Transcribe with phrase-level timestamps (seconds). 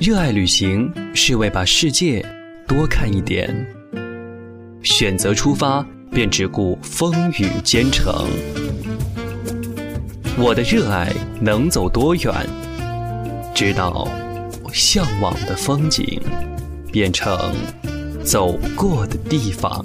[0.00, 2.24] 热爱旅行是为把世界
[2.68, 3.66] 多看一点，
[4.80, 8.28] 选择出发便只顾风雨兼程。
[10.38, 12.32] 我的热爱能走多远？
[13.52, 14.06] 直到
[14.72, 16.22] 向往的风景
[16.92, 17.52] 变成
[18.22, 19.84] 走过的地方。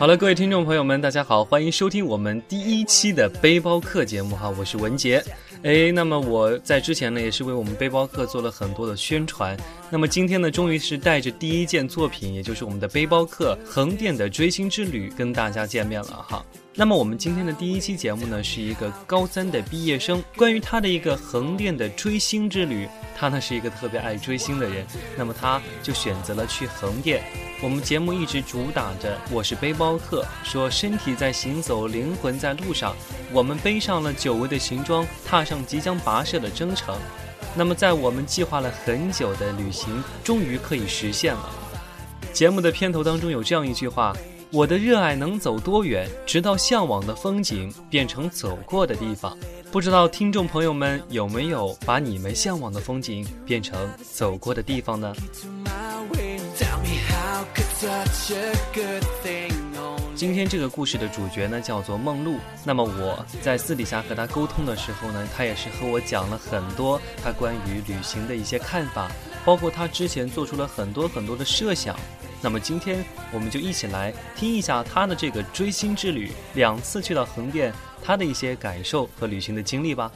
[0.00, 5.22] 好了，各位听众朋友们，大家好，欢迎收听我们第一期的背包客节目哈，我是文杰。
[5.62, 9.54] 哎，那么我在之前呢，也是为我们背包客做了很多的宣传。
[9.90, 16.42] 那么今天呢，终于是带着第一件作品，也就是我们的背包客横店的追星之旅，跟大家见面了哈。
[16.74, 22.88] 那么我们今天的第一期节目呢，是一个高三的毕业生，关于他的一个横店的追星之旅。
[23.14, 27.22] 他呢是一个特别爱追星的人，那么他就选择了去横店。
[27.62, 32.96] 我们节目一直主打着“我是背包客”，说身体在行走，灵魂在路上。
[33.30, 36.96] 我们背上了久违的行装，踏上即将跋涉的征程。
[37.54, 41.50] 那么，在我们计划了很久的旅行，终于可以实现了。
[42.32, 44.16] 节目的片头当中有这样一句话
[44.50, 49.36] ：“我的热爱能走多远，直到向往的风景变成走过的地方。”
[49.70, 55.14] 不知道听众朋友们有没有把你们向往的风景变成走过的地方呢？
[60.14, 62.34] 今天这个故事的主角呢叫做梦露。
[62.62, 69.10] 那么我在私底下和他沟通的时候呢，他也是和我讲了很多他关于旅行的一些看法，
[69.46, 71.96] 包括他之前做出了很多很多的设想。
[72.42, 77.72] 那么今天我们就一起来听一下他的这个追星之旅，两次去到横店，
[78.02, 80.12] 他的一些感受和旅行的经历吧。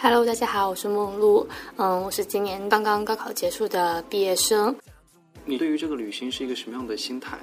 [0.00, 1.44] Hello，大家好，我是梦露，
[1.76, 4.76] 嗯，我是今年刚刚高考结束的毕业生。
[5.48, 7.38] 你对于这个旅行是一个什么样的心态？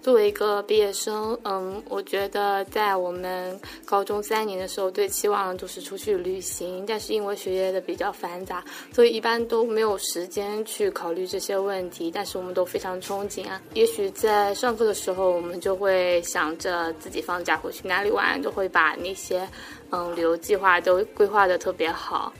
[0.00, 6.84] 作为一个毕业生，嗯，我觉得在我们高中三年的时候，最期望就是出去旅行。
[6.84, 12.10] 但是因为学业的比较繁杂，所以一般都没有时间去考虑这些问题。
[12.10, 13.62] 但是我们都非常憧憬啊！
[13.74, 19.46] 也许在上课的时候，我们就会想着自己放假回去哪里玩，都会把那些
[19.90, 22.32] 嗯旅游计划都规划的特别好。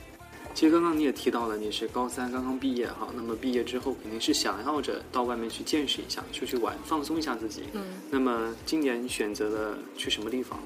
[0.53, 7.63] 其实刚刚你也提到了，你是高三刚刚毕业哈，那么毕业之后肯定是想要着到外面去见识一下，出去玩，放松一下自己。
[7.73, 7.99] 嗯。
[8.11, 10.59] 那么今年选择了去什么地方？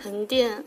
[0.00, 0.64] 横店。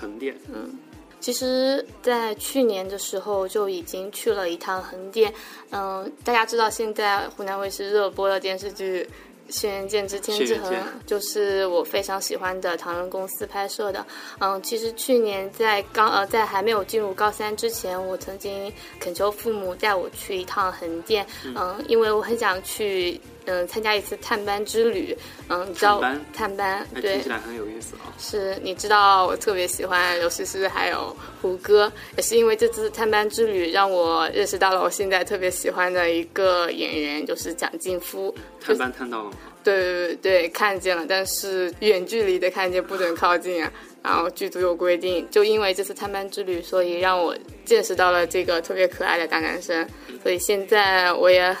[0.00, 0.38] 横店。
[0.52, 0.78] 嗯，
[1.20, 5.32] 其实，在去年的时候就已经去了一趟横店。
[5.70, 9.02] 嗯，大家知道现在湖南卫视热播的电视剧。
[9.48, 10.72] 《轩辕剑之天之痕》
[11.06, 14.04] 就是我非常喜欢的唐人公司拍摄的。
[14.40, 21.26] 嗯，其实去年在刚呃在还没有进入高三之前，我曾经恳求父母带我去一趟横店。
[21.44, 25.16] 嗯，因为我很想去嗯参加一次探班之旅。
[25.48, 26.02] 嗯，你知道
[26.32, 28.12] 探班对，听起来很有意思啊。
[28.18, 38.34] 是，你知道我特别喜欢刘诗诗还有胡歌，也是因为这次探班之旅让我认识到了我现在特别喜欢的一个演员，就是蒋劲夫。
[38.60, 39.36] 探班探到了吗？
[39.62, 43.72] 对对对对，看见了，但是远距离的看见，不准靠近啊。
[44.02, 49.84] 然后剧组有规定，就因为这次探班之旅，所以让我见识到了这个特别可爱的大男生。
[50.22, 51.56] 所以现在我也，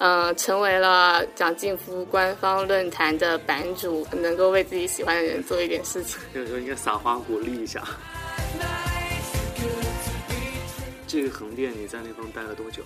[0.00, 6.18] 嗯，成为了蒋劲夫官方论坛的版主，能够为自己喜欢的人做一点事情。
[6.32, 7.84] 有时候应该撒花鼓励一下。
[11.06, 12.82] 这个横店你在那方待了多久？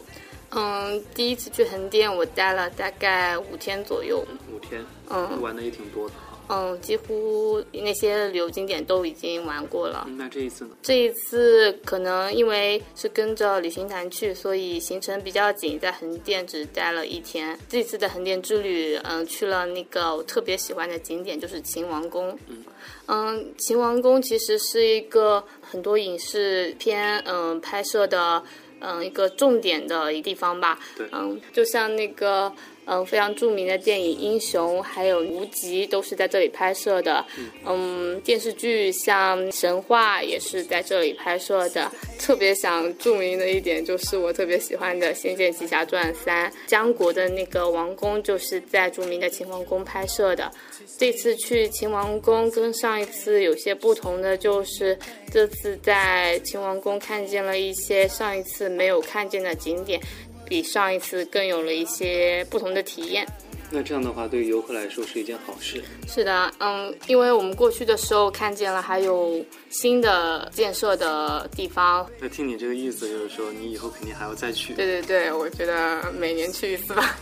[0.50, 4.26] 嗯，第一次去横店，我待了大概五天左右。
[4.52, 6.14] 五天，嗯，玩的也挺多的。
[6.48, 10.06] 嗯，几乎那些旅游景点都已经玩过了。
[10.16, 10.70] 那这一次呢？
[10.82, 17.58] 这一次可能因为是跟着旅行团去，所以行程比较紧，在横店只待了一天。
[17.68, 22.38] 这次的横店之旅，嗯，去了那个我特别喜欢的景点，就是秦王宫。
[22.48, 22.64] 嗯，
[23.06, 28.42] 嗯，秦王宫其实是一个很多影视片嗯拍摄的。
[28.86, 30.78] 嗯，一个重点的一个地方吧。
[30.94, 32.52] 对，嗯，就像那个。
[32.86, 37.24] 嗯，非常著名的电影《英雄》还有《无极》都是在这里拍摄的。
[37.64, 41.90] 嗯，电视剧像《神话》也是在这里拍摄的。
[42.18, 50.50] 特别想著名的一点就是我特别喜欢的《仙剑奇侠传三》，江国的那个王宫就是在著名的秦王宫拍摄的。
[50.98, 54.98] 这次去秦王宫跟上一次有些不同的就是，
[55.32, 60.00] 这次在秦王宫看见了一些上一次没有看见的景点。
[60.46, 63.26] 比上一次更有了一些不同的体验。
[63.70, 65.82] 那这样的话，对于游客来说是一件好事。
[66.06, 72.08] 是的，嗯，因为我们过去的时候看见了还有新的建设的地方。
[72.20, 74.74] 那听你这个意思，就是说你以后肯定还要再去。
[74.74, 77.16] 对对对，我觉得每年去一次吧。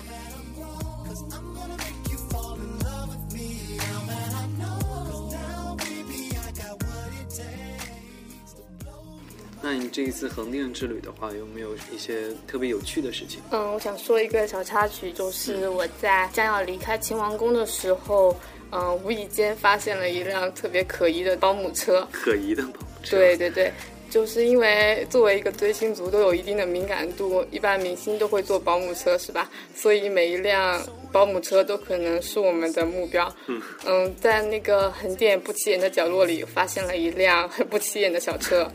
[9.90, 13.40] 这一次横店之旅的话，有没有一些特别有趣的事情？
[13.50, 18.36] 嗯，我想说一个小插曲，就是我在将要离开秦王宫的时候，
[18.70, 22.06] 嗯，无意间发现了一辆特别可疑的保姆车。
[22.12, 23.16] 可疑的保姆车。
[23.16, 23.72] 对对对。
[24.10, 29.50] 就是因为作为一个追星族，都有一定的敏感度，一般明星都会坐保姆车，是吧？
[29.74, 33.34] 所以每一辆保姆车都可能是我们的目标。
[33.46, 38.70] 嗯嗯，在那个横店不起眼的角落里，发现了一辆很不起眼的小车，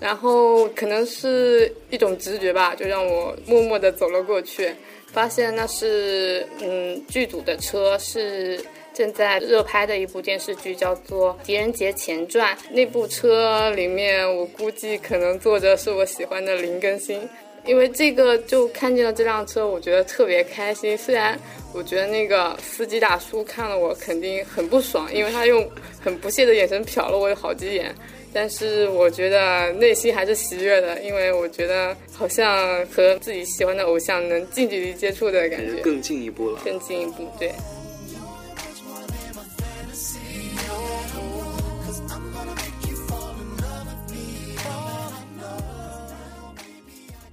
[0.00, 4.74] 然后可能是一种直觉吧，就让我默默地走了过去，
[5.12, 8.58] 发现那是嗯剧组的车，是。
[8.92, 17.26] 正在热拍的一部电视剧叫做《狄仁杰前传》，那部车里面我估计可能坐着是我喜欢的林更新，
[17.66, 20.96] 因为这个就看见了这辆车，我觉得特别开心。
[20.96, 21.38] 虽然
[21.72, 25.68] 我觉得那个司机大叔看了我肯定很不爽，因为他用
[26.00, 27.94] 很不屑的眼神瞟了我有好几眼，
[28.32, 37.52] 但是我觉得内心还是喜悦的，因为我觉得好像和自己喜欢的偶像能近距离接触的感觉，更进一步了，更进一步，对。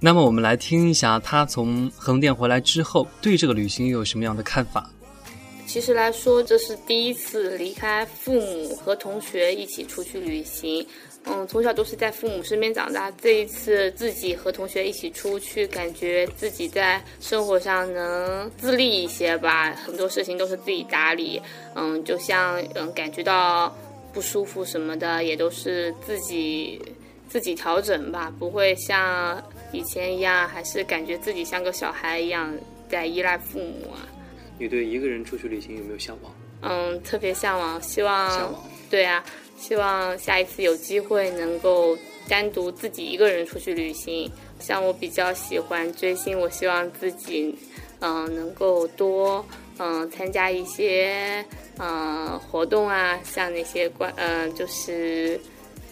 [0.00, 4.88] 那么我们来听一下他从横店回来之后对这个旅行又有什么样的看法。
[5.66, 10.86] 其实来说，这是第一次离开父母和同学一起出去旅行。
[11.24, 21.42] 嗯，从小都是在父母身边长大，这一次自己和同学一起出去，感觉自己在生活上能自立一些吧，很多事情都是自己打理。
[21.74, 23.76] 嗯，就像嗯感觉到
[24.10, 26.80] 不舒服什么的，也都是自己
[27.28, 29.42] 自己调整吧，不会像。
[29.72, 32.54] 以前一样，还是感觉自己像个小孩一样
[32.88, 34.08] 在依赖父母啊。
[34.58, 36.32] 你对一个人出去旅行有没有向往？
[36.62, 38.30] 嗯，特别向往，希望。
[38.30, 38.64] 向往。
[38.90, 39.22] 对啊，
[39.56, 41.96] 希望下一次有机会能够
[42.28, 44.30] 单独自己一个人出去旅行。
[44.58, 47.56] 像我比较喜欢追星，我希望自己
[48.00, 49.44] 嗯能够多
[49.78, 51.44] 嗯参加一些
[51.78, 55.38] 嗯活动啊，像那些关嗯就是。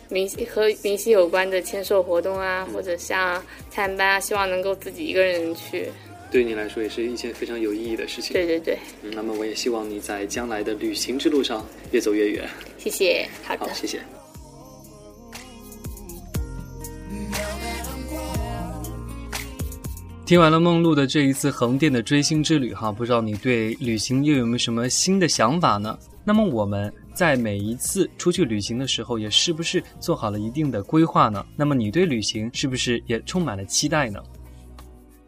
[0.08, 5.88] 明星和明星有关的签售活动啊，或者像探班啊，希望能够自己一个人去。
[6.30, 8.32] 对你来说也是一件非常有意义的事情。
[8.32, 8.78] 对对对。
[9.02, 12.48] 嗯，那么我也希望你在将来的旅行之路上越走越远。
[12.78, 14.00] 谢谢，好的，谢谢。
[20.24, 25.96] 听完了梦露的这一次横店的追星之旅，哈，不知道你对旅行又有没有什么新的想法呢？
[26.24, 26.92] 那么我们。
[27.16, 31.42] 在每一次出去旅行的时候，也是不是做好了一定的规划呢？
[31.56, 34.22] 那么你对旅行是不是也充满了期待呢？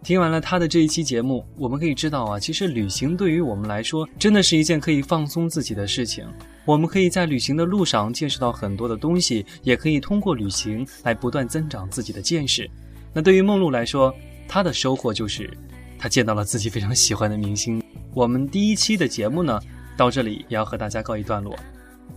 [0.02, 6.26] 听完了他的这一期节目，我们可以知道啊，其实旅行对于我们来说，真的是一件可以放松自己的事情。
[6.66, 12.70] 我们可以在旅行的路上见识到很多的东西，也可以通过旅行来不断增长自己的见识。
[13.14, 14.14] 那对于梦露来说，
[14.46, 15.50] 她的收获就是
[15.98, 17.82] 她见到了自己非常喜欢的明星。
[18.12, 19.58] 我们第一期的节目呢，
[19.96, 21.58] 到这里也要和大家告一段落。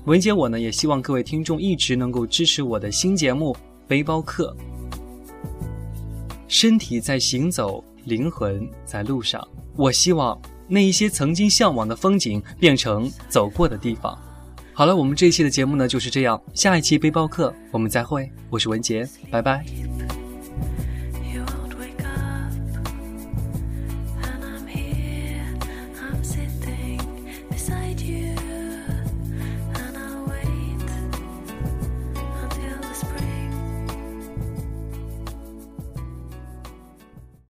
[0.06, 3.54] 文杰，我呢也希望各位听众一直能够支持我的新节目
[3.88, 4.56] 《背包客》。
[6.48, 9.48] 身体在行走，灵魂在路上。
[9.76, 14.18] 我希望那一些曾经向往的风景变成走过的地方。
[14.74, 16.42] 好了，我们这一期的节目呢就是这样。
[16.56, 18.28] 下一期《背包客》，我们再会。
[18.50, 19.64] 我是文杰，拜拜。